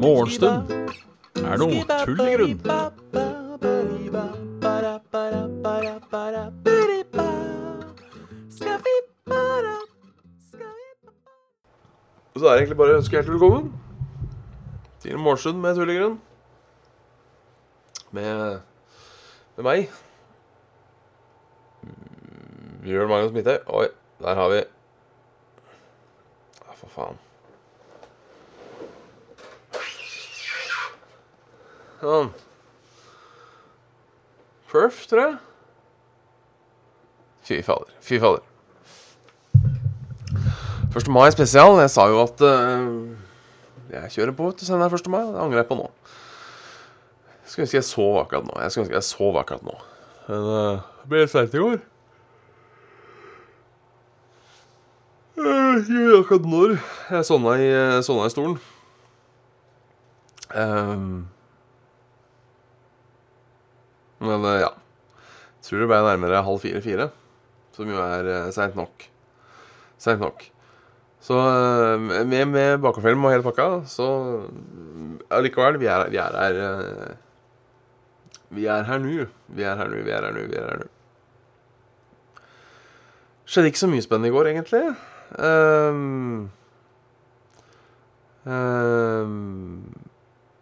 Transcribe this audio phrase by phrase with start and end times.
[0.00, 0.70] Morgenstund
[1.38, 2.58] er noe tull i grunn.
[12.34, 13.70] Så er det egentlig bare å ønske hjertelig velkommen
[15.04, 16.20] til Morgenstund med tull i grunn.
[18.18, 18.62] Med,
[19.56, 20.00] med meg.
[22.90, 23.58] Bjørn Magnus Midtøy.
[23.66, 23.86] Oi,
[24.18, 24.56] der har vi
[26.66, 27.18] Ja, for faen.
[32.00, 32.30] Sånn.
[34.70, 35.36] Perf, tror jeg.
[37.46, 37.92] Fy fader.
[38.02, 38.42] Fy fader.
[40.90, 41.10] 1.
[41.14, 41.78] mai spesial.
[41.84, 43.14] Jeg sa jo at uh,
[43.92, 45.06] jeg kjører på til senere 1.
[45.12, 45.22] mai.
[45.28, 45.86] Det angrer jeg på nå.
[47.44, 48.58] Jeg skulle ønske jeg sov akkurat nå.
[48.64, 49.78] Jeg skulle ønske jeg sov akkurat nå.
[50.26, 51.78] Men uh, det ble seint i går.
[55.29, 55.29] Jeg vet
[56.20, 58.58] akkurat når jeg sovna i, eh, sovna i stolen.
[60.50, 61.28] Um,
[64.20, 64.70] men ja.
[65.60, 67.10] Jeg Tror det ble nærmere halv fire-fire.
[67.76, 69.06] Som jo er uh, seint nok.
[70.00, 70.50] Seint nok.
[71.20, 74.06] Så eh, med, med bakerfilm og hele pakka, så
[75.30, 77.18] allikevel, vi er, vi er her eh,
[78.56, 79.26] Vi er her nå.
[79.46, 80.88] Vi er her nå, vi er her nå, vi er her nå.
[83.44, 84.82] Skjedde ikke så mye spennende i går, egentlig.
[85.38, 86.50] Um,
[88.44, 89.94] um,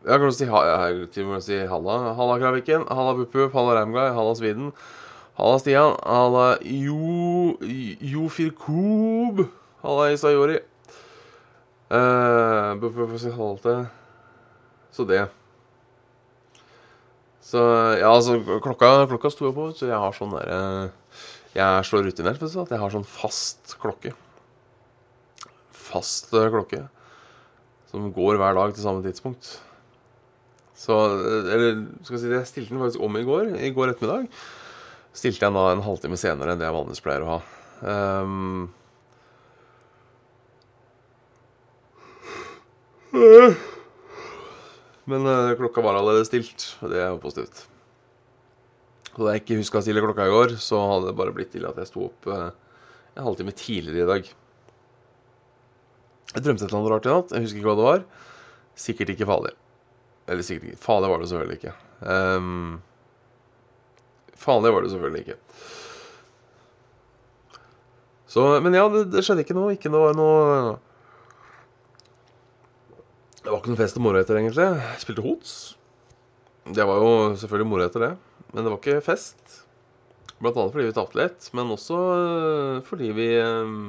[0.04, 1.98] jeg kan si, ha, si halla.
[2.16, 4.72] Halla Kraviken, halla Puppup, halla Ramguy, halla Sviden.
[5.38, 7.56] Halla Stian, halla Jo...
[8.00, 9.46] Jofirkob.
[9.82, 10.60] Halla Isayori.
[11.88, 13.86] Uh, Burde få si halla til
[14.92, 15.28] Så det.
[17.40, 17.58] Så
[17.96, 20.90] ja, altså klokka, klokka sto jo på, så jeg har sånn derre
[21.54, 24.12] Jeg er så rutinert for at jeg har sånn fast klokke.
[25.88, 26.84] Fast eh, klokke.
[27.88, 29.56] Som går hver dag til samme tidspunkt.
[30.78, 33.54] Så Eller skal jeg si det, jeg stilte den faktisk om i går.
[33.58, 34.28] I går ettermiddag
[35.18, 37.38] stilte jeg den da en halvtime senere enn det jeg vanligvis pleier å ha.
[37.82, 38.68] Um,
[45.08, 47.62] Men eh, klokka var allerede stilt, og det er jo positivt.
[49.08, 51.54] Så da jeg ikke huska å stille klokka i går, så hadde det bare blitt
[51.54, 52.50] til at jeg sto opp eh,
[53.16, 54.28] en halvtime tidligere i dag.
[56.34, 57.34] Jeg drømte et eller annet rart i natt.
[57.34, 58.04] Jeg husker ikke hva det var.
[58.78, 59.54] Sikkert ikke farlig.
[60.28, 61.74] Eller sikkert ikke Farlig var det selvfølgelig ikke.
[62.04, 62.82] Um,
[64.36, 65.38] farlig var det selvfølgelig ikke.
[68.28, 69.72] Så, men ja, det, det skjedde ikke noe.
[69.78, 70.76] Ikke noe, noe
[73.48, 74.64] det var ikke noe fest og moro etter, egentlig.
[74.76, 75.52] Jeg spilte hots.
[76.68, 78.10] Det var jo selvfølgelig moro etter det.
[78.52, 79.54] Men det var ikke fest.
[80.36, 83.88] Blant annet fordi vi tapte litt, men også øh, fordi vi øh,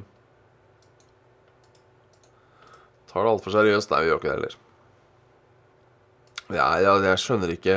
[3.09, 3.91] tar det altfor seriøst.
[3.91, 4.57] Nei, vi gjør ikke det heller.
[6.49, 7.75] Ja, jeg, jeg skjønner ikke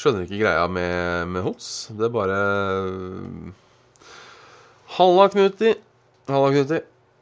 [0.00, 1.90] Skjønner ikke greia med, med hots.
[1.92, 2.36] Det er bare
[2.88, 3.50] øh,
[4.96, 5.74] Halla, Knuti.
[6.30, 6.78] Halla, Knuti.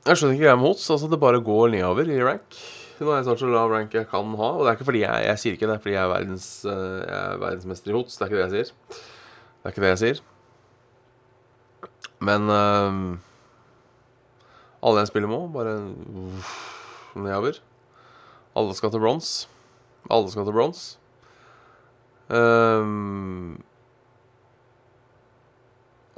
[0.06, 0.84] Jeg skjønner ikke greia med hots.
[0.94, 2.60] Altså, det bare går nedover i rank.
[3.00, 4.52] Nå er jeg snart så lav rank jeg kan ha.
[4.54, 6.48] Og det er ikke fordi jeg, jeg sier ikke det er fordi jeg er, verdens,
[6.66, 6.72] uh,
[7.02, 8.14] jeg er verdensmester i hots.
[8.14, 8.72] Det er ikke det jeg sier.
[8.94, 10.24] Det er ikke det jeg sier.
[12.30, 12.96] Men uh,
[14.86, 16.56] alle jeg spiller med, bare uh,
[17.16, 17.60] nedover.
[18.58, 19.48] Alle skal til bronse.
[20.10, 20.98] Alle skal til bronse.
[22.28, 23.62] Um,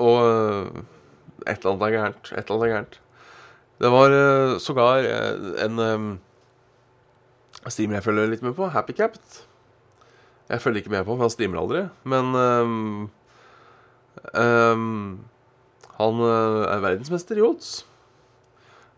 [0.01, 0.17] og
[1.47, 2.33] et eller annet er gærent.
[2.33, 3.01] Et eller annet er gærent.
[3.81, 5.07] Det var sågar
[5.65, 6.09] en um,
[7.69, 9.45] streamer jeg følger litt med på, Happycapped.
[10.51, 11.85] Jeg følger ikke med på, for han streamer aldri.
[12.05, 13.11] Men um,
[14.35, 15.21] um,
[16.01, 17.81] han er verdensmester i odds.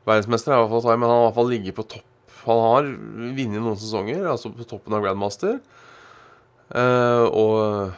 [0.08, 2.08] Verdensmester er i hvert fall men han har i hvert fall ligget på topp.
[2.42, 2.88] Han har
[3.38, 5.60] vunnet noen sesonger, altså på toppen av Grandmaster.
[6.72, 7.92] Uh, og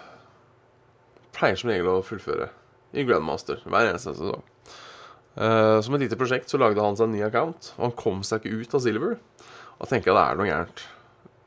[1.35, 2.51] pleier som regel å fullføre
[2.95, 4.43] i Grandmaster hver eneste sesong.
[5.35, 8.21] Uh, som et lite prosjekt så lagde han seg en ny account, og han kom
[8.27, 9.17] seg ikke ut av Silver.
[9.81, 10.85] Og tenker jeg det er noe gærent.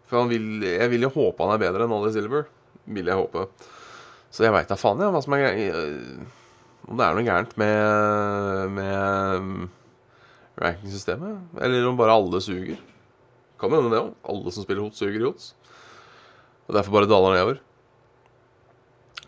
[0.07, 2.47] For vil, jeg vil jo håpe han er bedre enn Ollie Silver.
[2.87, 3.45] Vil jeg håpe.
[4.31, 5.57] Så jeg veit da faen jeg, hva som er.
[6.87, 9.67] Om det er noe gærent med, med
[10.61, 11.61] rankingsystemet.
[11.61, 12.79] Eller om bare alle suger.
[13.59, 14.11] Kan hende det òg.
[14.29, 15.53] Alle som spiller hot, suger i hots.
[16.67, 17.63] Og derfor bare daler nedover.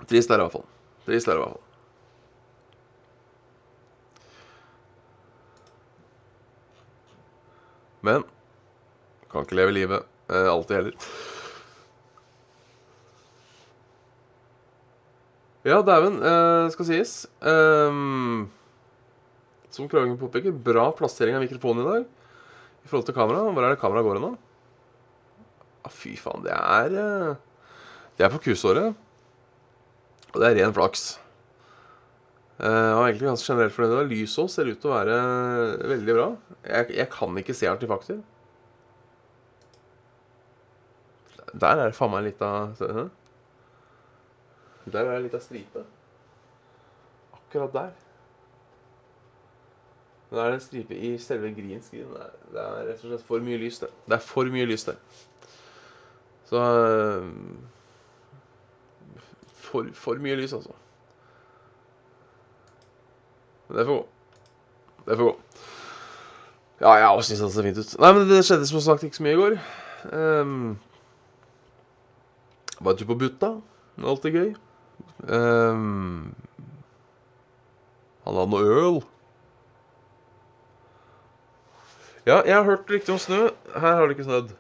[0.10, 0.70] Trist er det i hvert fall.
[1.06, 1.66] Trist er det i hvert fall.
[8.02, 8.24] Men
[9.30, 11.10] kan ikke leve livet eh, alltid heller.
[15.68, 17.28] Ja, dæven, eh, skal sies.
[17.42, 18.48] Um,
[19.80, 22.08] som Kragen påpeker, bra plassering av mikrofonen i dag.
[22.84, 23.46] I forhold til kamera.
[23.48, 24.34] Hvor er det kameraet går nå?
[25.88, 27.38] Ah, fy faen, det er eh,
[28.18, 28.96] Det er på kusåret.
[30.34, 31.14] Og det er ren flaks.
[32.60, 34.10] Jeg og egentlig ganske generelt fornøyd.
[34.12, 35.16] Lyset òg ser ut til å være
[35.94, 36.26] veldig bra.
[36.66, 38.20] Jeg, jeg kan ikke se artefakter.
[41.50, 42.76] Der er det faen meg litt av
[44.84, 45.88] Der er det litt av stripe.
[47.40, 48.09] Akkurat der.
[50.30, 51.82] Det er det en stripe i selve screen.
[51.92, 53.94] Det det er rett og slett for mye lys der.
[54.06, 55.00] Det er for mye lys der.
[56.50, 57.26] Så uh,
[59.54, 60.74] for, for mye lys, altså.
[63.70, 64.08] Det får gå.
[65.06, 65.36] Det får gå.
[66.80, 67.96] Ja, jeg òg syns det ser fint ut.
[68.00, 69.58] Nei, men det skjedde som sagt ikke så mye i går.
[70.14, 70.78] Um,
[72.80, 73.52] var tur på Butta.
[74.00, 74.52] Alltid gøy.
[75.28, 76.32] Um,
[78.24, 79.02] han hadde noe øl.
[82.30, 83.48] Ja, jeg har hørt riktig om snø.
[83.74, 84.52] Her har det ikke snødd.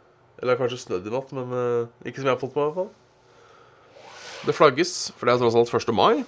[0.41, 2.79] Eller kanskje snødd i natt, men uh, ikke som jeg har fått på, i hvert
[2.79, 4.07] fall.
[4.47, 5.93] Det flagges, for det er tross alt 1.
[5.93, 6.23] mai.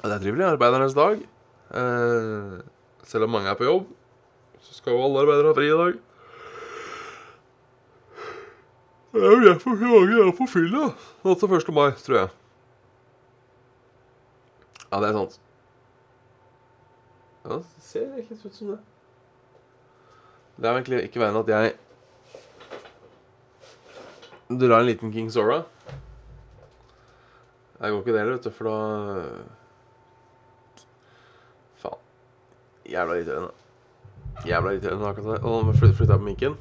[0.00, 0.46] Det er trivelig.
[0.48, 1.22] Arbeidernes dag.
[1.70, 2.58] Uh,
[3.06, 3.86] selv om mange er på jobb,
[4.66, 6.02] så skal jo alle arbeidere ha fri i dag.
[9.14, 10.90] Det er derfor mange er på fylla
[11.24, 11.74] nå til 1.
[11.76, 12.36] mai, tror jeg.
[14.90, 15.40] Ja, det er sant.
[17.44, 18.84] Ja, det ser ikke ut som det.
[20.58, 21.76] Det er egentlig ikke verre enn at jeg
[24.58, 25.60] drar en liten King Sora.
[27.78, 28.76] Jeg går ikke det heller, vet du, for da
[31.78, 32.02] Faen.
[32.90, 33.52] Jævla irriterende.
[34.48, 35.40] Jævla irriterende akkurat det.
[35.46, 36.58] Og nå flytter jeg på minken.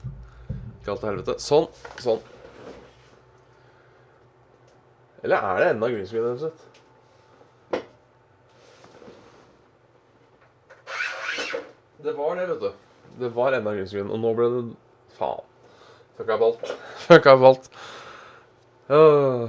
[0.77, 1.39] Ikke alt til helvete.
[1.41, 1.67] Sånn.
[2.03, 2.21] Sånn.
[5.25, 6.61] Eller er det enda green screen, rett og slett?
[12.05, 12.86] Det var det, vet du.
[13.17, 14.11] Det var enda en grunn.
[14.11, 14.63] og nå ble det
[15.17, 15.45] Faen.
[16.17, 16.75] Fucka opp alt.
[17.07, 17.71] Fucka opp alt.
[18.89, 19.47] Uh.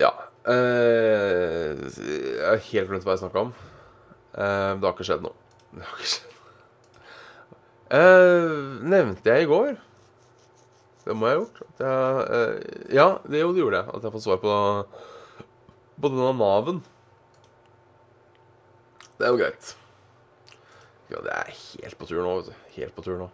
[0.00, 0.12] Ja.
[0.44, 3.56] Uh, jeg har helt glemt hva jeg snakka om.
[4.34, 5.36] Uh, det har ikke skjedd noe.
[5.74, 6.40] Det har ikke skjedd noe.
[8.90, 9.74] nevnte jeg i går
[11.04, 11.58] det må jeg ha gjort.
[11.80, 13.88] Jeg, eh, ja, det, jo, det gjorde jeg.
[13.88, 14.54] At jeg har fått svar på,
[16.00, 16.80] på denne Nav-en.
[19.18, 19.76] Det er jo greit.
[21.10, 22.54] Ja, det er helt på tur nå, vet du.
[22.74, 23.28] Helt på tur nå.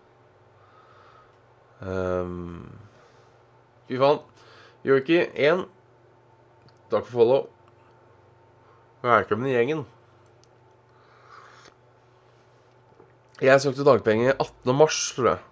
[1.81, 2.67] Um,
[3.89, 4.21] fy faen.
[4.85, 5.63] Yorkie 1.
[6.93, 7.47] Takk for follow.
[9.05, 9.87] Velkommen i gjengen.
[13.41, 14.75] Jeg søkte dagpenger 18.
[14.77, 15.47] mars, tror jeg.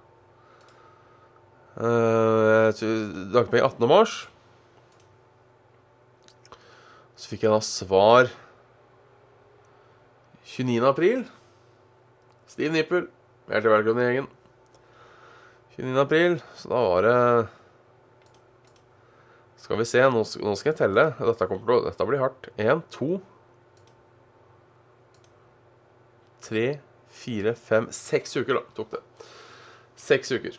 [1.79, 3.89] Uh, dagpenger 18.
[3.89, 4.19] mars.
[7.17, 8.29] Så fikk jeg da svar
[10.49, 10.85] 29.
[10.89, 11.25] april.
[12.49, 13.09] Stiv nippel.
[13.49, 14.29] Hjertelig velkommen i gjengen.
[15.77, 15.99] 29.
[16.01, 17.19] april, så da var det
[19.61, 21.05] Skal vi se, nå, skal jeg telle.
[21.21, 22.49] Dette, kommer, dette blir hardt.
[22.57, 23.21] Én, to
[26.49, 26.67] Tre,
[27.13, 29.05] fire, fem Seks uker, da, tok det.
[30.01, 30.57] Seks uker.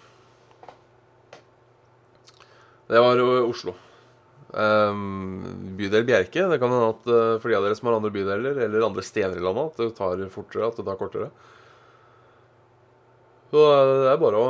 [2.90, 3.74] Det var Oslo.
[4.50, 5.44] Um,
[5.78, 6.48] bydel Bjerke.
[6.50, 9.04] Det kan hende at uh, for de av dere som har andre bydeler eller andre
[9.06, 11.30] steder i landet, at det tar fortere, at det tar kortere.
[13.54, 14.48] Så uh, det er bare å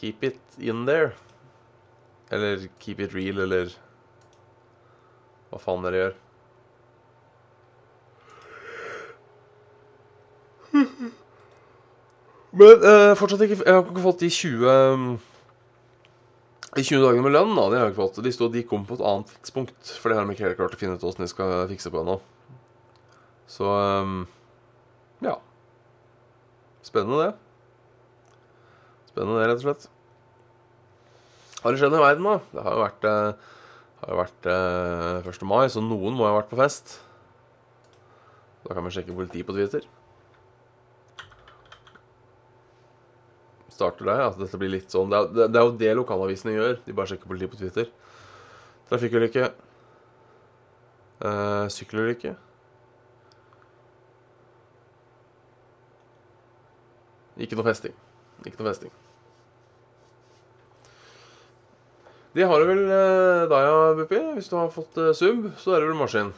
[0.00, 1.12] Keep it in there.
[2.32, 3.74] Eller keep it real, eller
[5.50, 6.14] hva faen dere gjør.
[12.60, 15.04] Men uh, fortsatt ikke Jeg har ikke fått de 20 um,
[16.76, 17.54] De 20 dagene med lønn.
[17.56, 20.10] da, De har jeg ikke fått De stod, de kom på et annet tidspunkt, for
[20.10, 22.20] det har de ikke helt klart å finne ut åssen de skal fikse på ennå.
[23.50, 24.20] Så um,
[25.24, 25.34] ja.
[26.86, 28.36] Spennende, det.
[29.10, 29.88] Spennende, det, rett og slett.
[31.60, 32.36] Har det skjedd noe i verden, da?
[32.54, 33.56] Det har jo vært, uh,
[34.04, 34.50] har jo vært
[35.26, 35.46] uh, 1.
[35.50, 37.00] mai, så noen må ha vært på fest.
[38.62, 39.84] Da kan vi sjekke politiet på Twitter.
[43.80, 44.22] Starter der.
[44.28, 46.78] At dette blir litt sånn Det er, det er jo det lokalavisene gjør.
[46.84, 47.90] De bare sjekker politiet på Twitter.
[48.92, 49.50] Trafikkulykke.
[51.20, 52.36] Uh, sykkelulykke.
[57.40, 57.96] Ikke noe festing.
[58.44, 58.92] Ikke noe festing.
[62.36, 64.20] De har vel uh, deg, Buppi.
[64.36, 66.34] Hvis du har fått uh, sub, så er det vel maskin.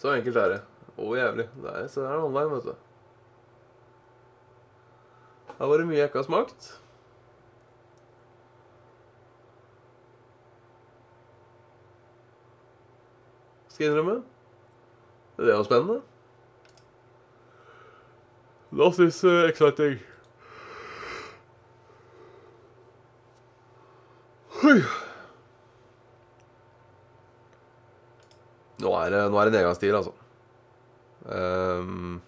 [0.00, 0.62] Så enkelt er det.
[0.96, 1.46] Å, jævlig.
[1.62, 2.91] Det er, så det er online, vet du.
[5.52, 6.68] Det har vært mye jeg ikke har smakt.
[13.72, 14.22] Skal jeg innrømme.
[15.36, 16.00] Det var spennende.
[18.72, 20.00] That is uh, exciting.
[24.64, 24.76] Oi.
[28.82, 30.12] Nå er det, det nedgangstid, altså.
[31.22, 32.22] Um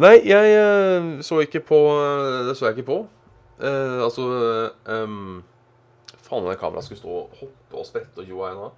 [0.00, 3.00] nei, jeg eh, så ikke på eh, Det så jeg ikke på.
[3.62, 4.24] Eh, altså
[4.88, 5.42] um,
[6.22, 8.70] Faen, det kameraet skulle stå og hoppe og sprette og tjo nå.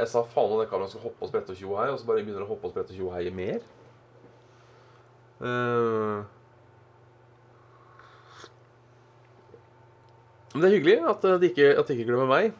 [0.00, 2.08] Jeg sa faen om det kameraet skulle hoppe og sprette og tjo hei, og så
[2.08, 3.60] bare begynner det å hoppe og sprette og tjo hei mer.
[5.44, 6.28] Eh,
[10.50, 12.54] Men det er hyggelig at de ikke, at de ikke glemmer meg.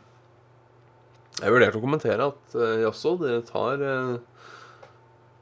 [1.41, 4.45] Jeg vurderte å kommentere at uh, jaså, dere tar uh,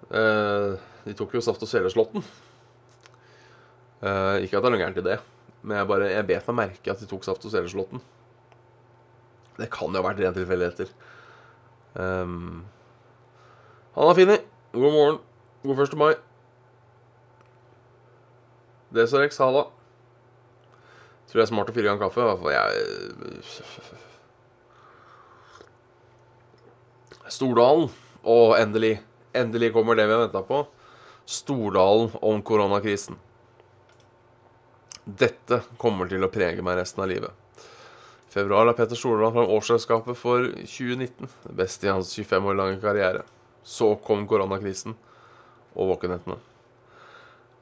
[0.08, 2.24] De tok jo Saft og Svele-slåtten.
[3.98, 5.16] Uh, ikke at det er noe gærent i det,
[5.66, 8.00] men jeg bare, jeg bet meg merke at de tok Saft og Svele-slåtten.
[9.58, 10.92] Det kan jo ha vært rene tilfeldigheter.
[11.98, 12.62] Um,
[13.96, 14.36] Hanna Fini,
[14.76, 15.18] god morgen.
[15.64, 15.96] God 1.
[15.98, 16.14] mai.
[18.94, 19.64] Desorex, halla.
[21.28, 22.22] Tror jeg er smart å fyre i gang kaffe.
[22.54, 22.70] Jeg
[27.34, 27.90] Stordalen.
[28.22, 29.07] Og endelig.
[29.37, 30.62] Endelig kommer det vi har venta på.
[31.28, 33.18] Stordalen om koronakrisen.
[35.04, 37.32] Dette kommer til å prege meg resten av livet.
[38.28, 41.28] I februar la Petter Stordalen fram årsregnskapet for 2019.
[41.44, 43.25] Det beste i hans 25 år lange karriere.
[43.64, 44.97] Så kom koronakrisen
[45.75, 46.38] og våkenhetene.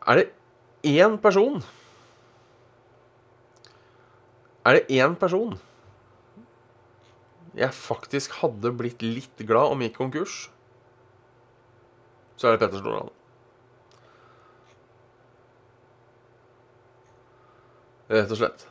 [0.06, 0.28] Er det
[0.86, 1.62] én person
[4.66, 5.54] Er det én person
[7.56, 10.50] jeg faktisk hadde blitt litt glad om gikk konkurs,
[12.36, 13.12] så er det Petter Stordalen.
[18.12, 18.66] Rett og slett.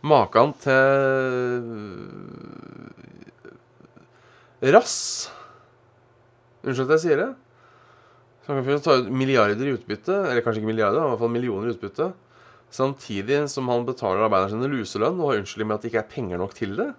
[0.00, 1.66] Makan til
[4.72, 4.96] rass
[6.64, 7.28] Unnskyld at jeg sier det.
[8.44, 11.32] Så han kan ta ut milliarder i utbytte, eller kanskje ikke milliarder, i hvert fall
[11.32, 12.10] millioner i utbytte.
[12.70, 16.12] Samtidig som han betaler arbeiderne sine luselønn og har unnskyldning med at det ikke er
[16.12, 16.90] penger nok til det.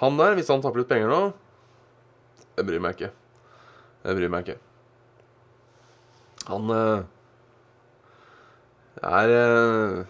[0.00, 1.20] Han der, hvis han tapper ut penger nå
[2.56, 3.12] Jeg bryr meg ikke.
[4.04, 4.60] Jeg bryr meg ikke.
[6.48, 7.02] Han øh,
[9.04, 10.04] er øh,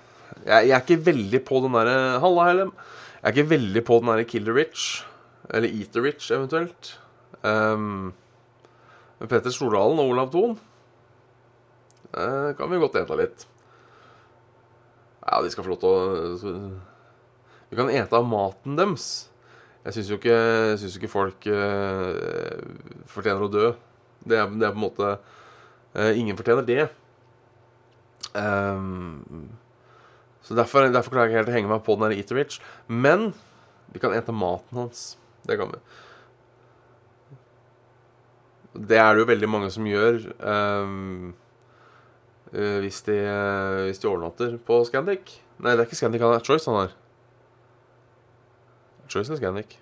[0.46, 2.72] jeg, jeg, er ikke veldig på den derre Halla, Hellem.
[3.20, 5.06] Jeg er ikke veldig på den derre Kill the Rich.
[5.50, 7.00] Eller Eat the Rich, eventuelt.
[7.42, 8.12] Um,
[9.20, 10.58] Petter Stordalen og Olav Thon
[12.12, 13.46] uh, kan vi godt ete litt.
[15.24, 16.62] Ja, de skal få lov til å
[17.70, 19.29] Vi kan ete av maten deres.
[19.84, 20.38] Jeg syns jo ikke,
[20.80, 22.58] synes ikke folk uh,
[23.08, 23.70] fortjener å dø.
[24.20, 26.84] Det er, det er, på en måte uh, Ingen fortjener det.
[28.36, 29.48] Um,
[30.44, 33.30] så derfor, derfor, klarer jeg ikke helt å henge meg på den der Eater Men
[33.94, 35.14] vi kan ete maten hans.
[35.48, 35.80] Det kan vi.
[38.90, 40.26] Det er det jo veldig mange som gjør.
[40.40, 41.32] Um,
[42.50, 43.14] Uh, hvis, de,
[43.86, 45.36] hvis, de, overnatter på Scandic.
[45.62, 46.96] Nei, det er ikke Scandic han er Choice han har.
[49.10, 49.76] Choice eller Scandic?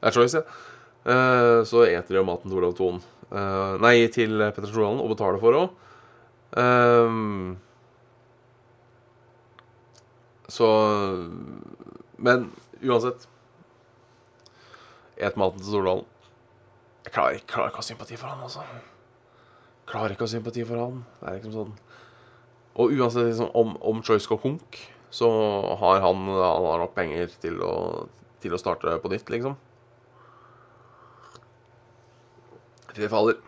[0.00, 0.44] Det er Choice, ja.
[1.00, 3.00] Uh, så eter de jo maten til Olav Thon.
[3.80, 5.68] nei, til Petter Stordalen, og betaler for òg.
[10.50, 10.68] så
[12.18, 12.48] Men
[12.82, 13.28] uansett
[15.16, 16.06] Et maten til Stordalen.
[17.04, 18.64] Jeg klarer, klarer ikke å ha sympati for han, altså
[19.90, 21.02] klarer ikke å ha sympati for han.
[21.20, 21.76] Det er liksom sånn
[22.80, 24.78] Og uansett liksom, om, om Choice går konk,
[25.10, 25.28] så
[25.80, 27.74] har han, han har nok penger til å,
[28.42, 29.58] til å starte på nytt, liksom.
[32.94, 33.38] Vi faller.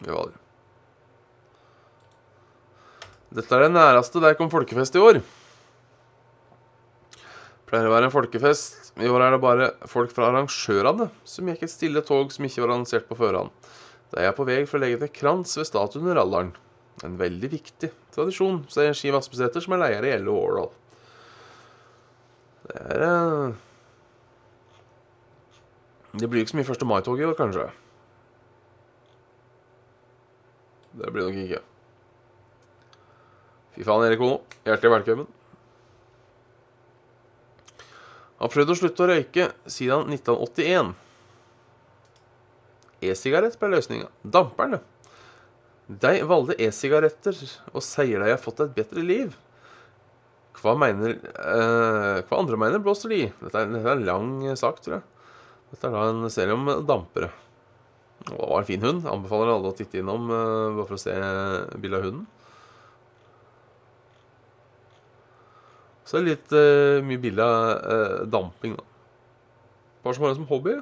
[0.00, 0.40] Vi faller.
[3.34, 5.18] Dette er det næreste der kom folkefest i år.
[7.66, 8.92] Pleier å være en folkefest.
[9.02, 12.62] I år er det bare folk fra arrangørene som gikk et stille tog som ikke
[12.62, 13.50] var annonsert på førhånd.
[14.12, 16.52] Da er jeg på vei for å legge til krans ved statuen under alderen.
[17.02, 20.72] En veldig viktig tradisjon, sier Ski Vassbesæter, som er leder i LO Årdal.
[22.64, 23.62] Det er uh...
[26.14, 26.84] Det blir ikke så mye 1.
[26.86, 27.66] mai-tog i år, kanskje.
[30.94, 31.62] Det blir nok ikke.
[33.74, 34.36] Fy faen, Erik Ono.
[34.62, 35.32] Hjertelig velkommen.
[38.38, 40.94] Har prøvd å slutte å røyke siden 1981.
[43.10, 44.06] E-sigarett ble løsninga.
[44.22, 44.78] Damperen,
[45.84, 47.36] De valgte e-sigaretter
[47.74, 49.34] og sier de har fått et bedre liv.
[50.62, 53.32] Hva mener eh, Hva andre mener, blåser de i?
[53.42, 55.04] Dette, er, dette er en lang sak, tror jeg.
[55.74, 57.28] Dette er da en serie om dampere.
[58.30, 59.04] Og det var en fin hund.
[59.10, 61.18] Anbefaler alle å titte innom eh, bare for å se
[61.76, 62.24] bildet av hunden.
[66.04, 68.88] Så det litt eh, mye bilde av eh, damping, da.
[70.04, 70.78] Hva som har det som hobby.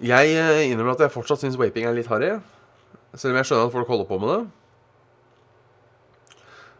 [0.00, 2.38] Jeg eh, innrømmer at jeg fortsatt syns vaping er litt harry.
[3.12, 4.40] Selv om jeg skjønner at folk holder på med det.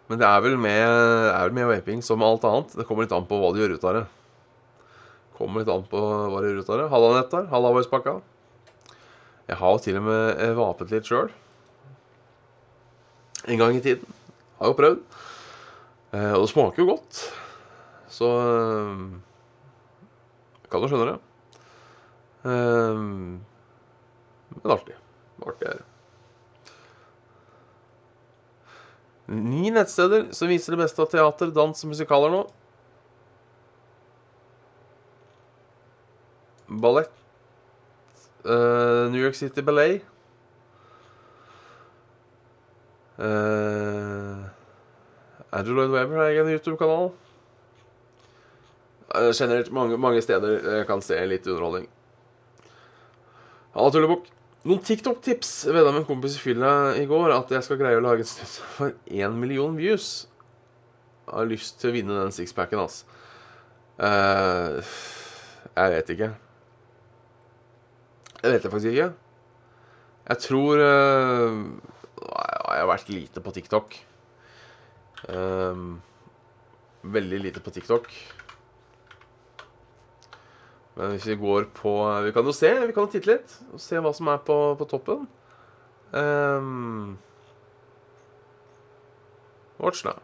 [0.09, 0.87] Men det er vel med,
[1.29, 2.73] er vel med vaping som alt annet.
[2.81, 4.03] Det kommer litt an på hva du gjør ut av det.
[5.37, 6.89] Kommer litt an på hva du gjør ut av det.
[6.95, 7.47] Halla, Nettar.
[7.53, 8.17] Halla, Voicepakka.
[9.50, 11.29] Jeg har jo til og med eh, vapet litt sjøl.
[13.53, 14.21] En gang i tiden.
[14.62, 15.05] Har jo prøvd.
[16.17, 17.27] Eh, og det smaker jo godt.
[18.11, 18.29] Så
[20.73, 21.21] Kan du skjønne det.
[22.44, 23.00] Eh,
[24.50, 24.97] men artig.
[25.44, 25.87] Artig er det.
[29.30, 32.40] Ni nettsteder som viser det beste av teater, dans og musikaler nå.
[36.82, 37.12] Ballett.
[38.44, 40.02] Uh, New York City Ballet.
[43.20, 44.49] Uh,
[45.52, 47.11] Andrew Lloyd Webber har egen YouTube-kanal.
[49.14, 51.87] Uh, generelt mange, mange steder jeg kan se litt underholdning.
[53.71, 54.25] Halla, Tullebukk.
[54.67, 55.53] Noen TikTok-tips.
[55.71, 58.31] Vedda med en kompis i fylla i går at jeg skal greie å lage et
[58.31, 60.27] snutt for én million views.
[61.29, 63.07] Jeg har lyst til å vinne den sixpacken, altså.
[64.00, 64.81] Uh,
[65.77, 66.31] jeg vet ikke.
[68.41, 69.09] Jeg vet det faktisk ikke.
[70.31, 71.62] Jeg tror uh,
[72.19, 73.99] Jeg har vært lite på TikTok.
[75.31, 75.81] Eh,
[77.03, 78.11] veldig lite på TikTok.
[81.00, 81.92] Men hvis vi går på
[82.26, 84.57] Vi kan jo se, vi kan jo titte litt og se hva som er på,
[84.76, 85.23] på toppen.
[86.12, 87.16] Um,
[89.80, 90.19] watch now.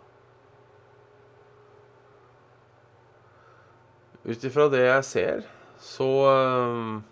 [4.27, 5.45] Ut ifra det jeg ser,
[5.81, 7.05] så um,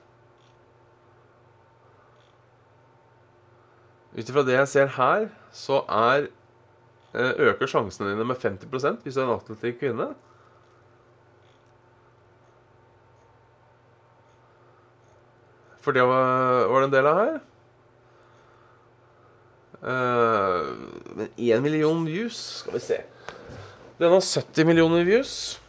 [4.14, 6.28] Ut ifra det jeg ser her, så er
[7.14, 10.12] eh, Øker sjansene dine med 50% hvis du er en attraktiv kvinne.
[15.84, 17.34] For det var, var det en del av her.
[19.84, 20.70] Uh,
[21.12, 22.96] men én million views Skal vi se.
[23.98, 25.60] Den har 70 millioner views.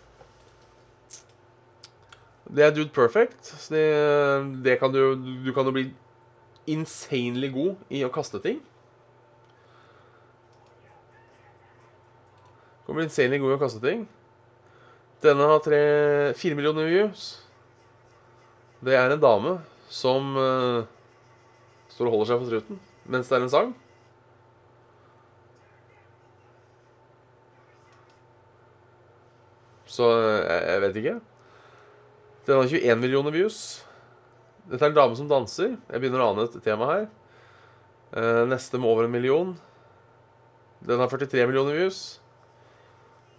[2.47, 3.43] Det er Dude Perfect.
[3.43, 3.84] Så det,
[4.63, 5.89] det kan du Du kan jo bli
[6.65, 8.63] insanely god i å kaste ting.
[12.80, 14.08] Du kan bli insanely god i å kaste ting.
[15.21, 15.84] Denne har tre,
[16.39, 17.34] fire millioner views.
[18.80, 19.60] Det er en dame
[19.91, 20.86] som uh,
[21.93, 23.74] står og holder seg for truten mens det er en sang.
[29.86, 31.19] Så jeg, jeg vet ikke.
[32.48, 33.60] Den har 21 millioner views.
[34.65, 35.76] Dette er en dame som danser.
[35.78, 37.08] Jeg begynner å ane et tema her.
[38.15, 39.54] Uh, neste med over en million.
[40.86, 42.04] Den har 43 millioner views.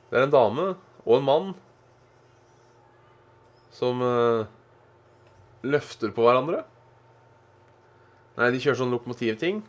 [0.06, 1.54] Det er en dame og en mann
[3.74, 4.46] som uh,
[5.66, 6.64] løfter på hverandre.
[8.36, 9.62] Nei, de kjører sånn lokomotivting.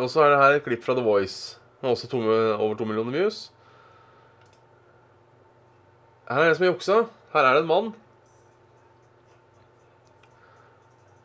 [0.00, 1.58] Og så er det her et klipp fra The Voice.
[1.82, 3.52] med også to, over to millioner views.
[6.28, 6.96] Her er det som har juksa.
[7.34, 7.92] Her er det en mann.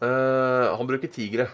[0.01, 1.47] Uh, han bruker tigre.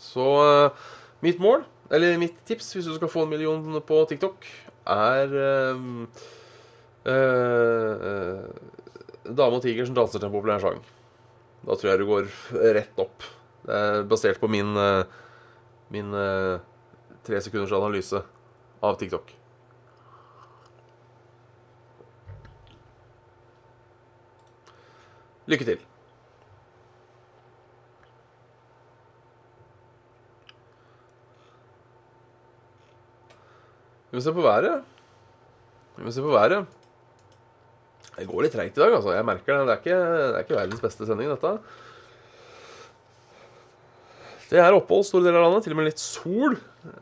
[0.00, 0.84] Så uh,
[1.20, 4.46] mitt mål, eller mitt tips hvis du skal få en million på TikTok,
[4.86, 5.80] er uh,
[9.26, 10.78] dame og tiger som danser til en populær sang.
[11.62, 12.24] Da tror jeg du går
[12.76, 13.22] rett opp.
[13.62, 14.74] Det er basert på min,
[15.94, 16.10] min
[17.22, 18.18] tre sekunders analyse
[18.82, 19.30] av TikTok.
[25.50, 25.80] Lykke til.
[34.12, 34.84] Vi må se på været.
[35.96, 36.81] Vi må se på været.
[38.22, 39.10] Det går litt treigt i dag, altså.
[39.16, 39.62] Jeg merker det.
[39.66, 41.50] Det er ikke, det er ikke verdens beste sending, dette.
[44.52, 45.64] Det er opphold store deler av landet.
[45.66, 46.54] Til og med litt sol.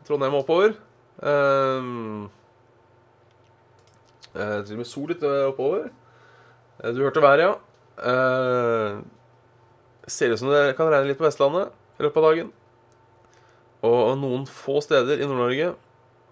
[0.07, 0.73] Trondheim oppover.
[1.21, 2.23] Um,
[4.33, 5.91] til og med sol litt oppover.
[6.89, 7.53] Du hørte været, ja.
[8.01, 9.03] Uh,
[10.09, 12.49] ser ut som det kan regne litt på Vestlandet i løpet av dagen.
[13.85, 15.75] Og noen få steder i Nord-Norge,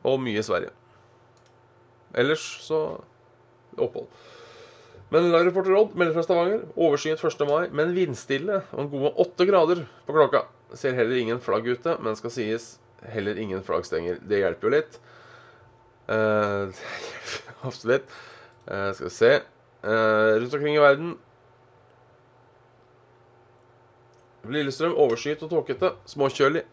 [0.02, 0.74] og mye i Sverige.
[2.18, 2.82] Ellers så
[3.78, 4.10] opphold.
[5.10, 6.66] Men Reporter Odd melder fra Stavanger.
[6.78, 7.46] Overskyet 1.
[7.50, 10.44] mai, men vindstille og gode åtte grader på klokka.
[10.78, 12.76] Ser heller ingen flagg ute, men skal sies
[13.10, 14.20] heller ingen flaggstenger.
[14.22, 15.00] Det hjelper jo litt.
[16.10, 16.70] Uh,
[17.68, 18.06] Absolutt.
[18.70, 19.34] Uh, skal vi se.
[19.82, 21.14] Uh, rundt omkring i verden
[24.50, 25.94] Lillestrøm overskyet og tåkete.
[26.10, 26.64] Småkjølig.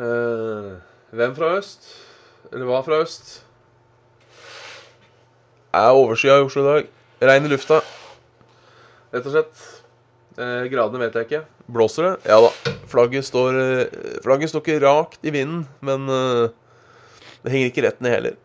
[0.00, 0.80] Uh,
[1.12, 1.88] hvem fra øst?
[2.52, 3.40] Eller hva fra øst?
[5.70, 6.88] Er overskya i Oslo i dag.
[7.30, 7.76] Regn i lufta.
[9.14, 9.60] Rett og slett.
[10.40, 11.42] Eh, gradene vet jeg ikke.
[11.70, 12.30] Blåser det?
[12.30, 12.50] Ja da.
[12.90, 16.50] Flagget står, eh, flagget står ikke rakt i vinden, men eh,
[17.44, 18.38] det henger ikke rett ned heller.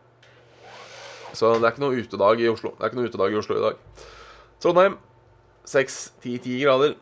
[1.33, 2.75] Så det er ikke noe utedag i Oslo.
[2.75, 3.79] Det er ikke noe utedag i Oslo i dag.
[4.61, 4.97] Trondheim
[5.65, 6.95] 6-10-10 grader.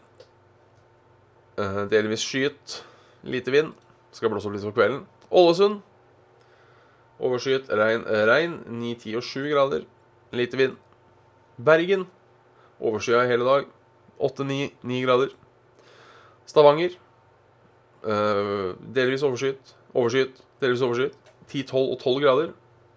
[1.59, 2.79] Eh, delvis skyet.
[3.27, 3.73] Lite vind.
[4.15, 5.03] Skal blåse opp litt på kvelden.
[5.33, 5.81] Ålesund.
[7.23, 9.83] Overskyet, regn, eh, regn 9, 10 og 7 grader.
[10.33, 10.77] Lite vind.
[11.57, 12.07] Bergen.
[12.81, 13.65] Overskya hele dag.
[14.19, 15.29] 8-9 grader.
[16.45, 16.97] Stavanger.
[18.03, 19.75] eh, delvis overskyet.
[19.93, 21.15] Overskyet, delvis overskyet.
[21.47, 22.51] 10, 12 og 12 grader.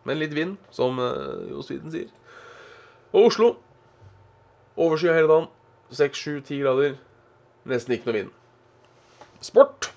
[0.05, 2.11] Men litt vind, som uh, Johs Widen sier.
[3.13, 3.57] Og Oslo.
[4.77, 5.49] Overskya hele dagen.
[5.91, 6.95] 6-7-10 grader.
[7.67, 8.31] Nesten ikke noe vind.
[9.43, 9.91] Sport.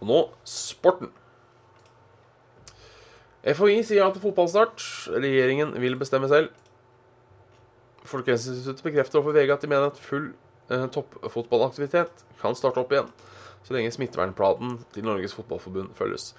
[0.00, 1.12] Og nå sporten.
[3.46, 4.82] FHI sier ja til fotballstart.
[5.14, 6.50] Regjeringen vil bestemme selv.
[8.06, 10.32] Folkehelseinstituttet bekrefter overfor VG at de mener at full
[10.70, 13.08] eh, toppfotballaktivitet kan starte opp igjen,
[13.66, 16.30] så lenge smittevernplanen til Norges Fotballforbund følges.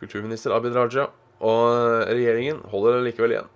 [0.00, 1.08] Kulturminister Abid Raja
[1.40, 3.52] og eh, regjeringen holder det likevel igjen.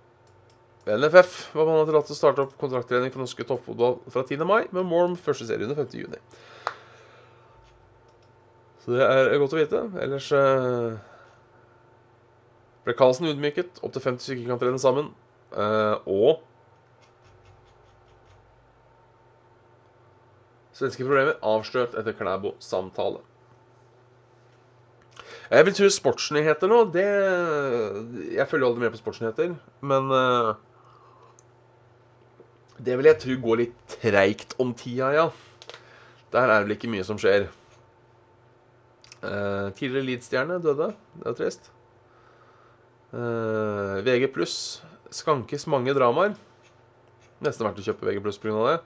[0.81, 4.41] NFF var man til å starte opp kontrakttrening for norske toppfotball fra 10.
[4.49, 5.91] mai, med mål om første serierunde 5.
[5.99, 6.19] juni.
[8.81, 9.83] Så det er godt å vite.
[10.01, 10.95] Ellers eh,
[12.85, 13.81] ble Karlsen ydmyket.
[13.85, 15.11] Opptil 50 stykker kan trene sammen.
[15.51, 16.47] Eh, og
[20.81, 23.19] Svenske problemer avslørt etter Klæbo-samtale.
[25.51, 27.03] Jeg vil tro sportsnyheter nå, det
[28.37, 29.51] Jeg følger aldri med på sportsnyheter,
[29.83, 30.51] men eh,
[32.79, 35.27] Det vil jeg tro går litt treigt om tida, ja.
[36.31, 37.49] Der er det vel ikke mye som skjer.
[39.21, 40.93] Eh, tidligere Leeds-stjerne døde.
[41.19, 41.69] Det er trist.
[43.11, 44.55] Eh, VG pluss
[45.11, 46.35] skankes mange dramaer.
[47.43, 48.51] Nesten verdt å kjøpe VG pluss pga.
[48.69, 48.79] det.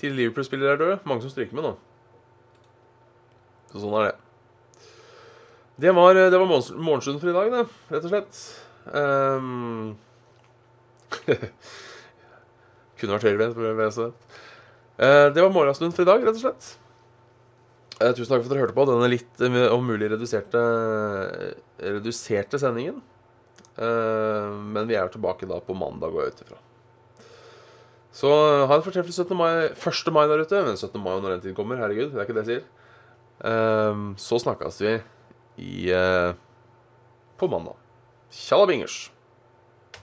[0.00, 0.98] Tidligere Liverpool-spillere er døde.
[1.04, 1.72] Mange som stryker med nå.
[3.72, 4.16] Så sånn er det.
[5.80, 8.40] Det var, det var morgenstunden for i dag, det, rett og slett.
[8.92, 9.96] Um,
[13.00, 13.56] Kunne vært høyrevendt.
[13.56, 14.12] men jeg lese det.
[15.00, 16.79] Uh, det var morgenstunden for i dag, rett og slett.
[18.00, 20.60] Eh, tusen takk for at dere hørte på denne litt eh, om mulig reduserte,
[21.84, 23.02] reduserte sendingen.
[23.76, 26.58] Eh, men vi er tilbake da på mandag og ut ifra.
[28.16, 29.36] Så eh, ha en fortreffelig 17.
[29.36, 30.12] mai, 1.
[30.16, 30.64] mai der ute.
[30.66, 30.96] Men 17.
[31.02, 32.64] mai når den tid kommer, herregud, det er ikke det jeg sier.
[33.52, 34.96] Eh, så snakkes vi
[35.60, 36.32] i, eh,
[37.40, 37.76] på mandag.
[38.32, 39.10] Tjalla bingers.